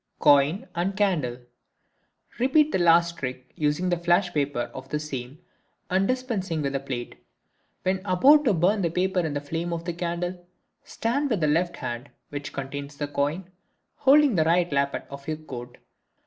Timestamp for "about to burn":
8.03-8.81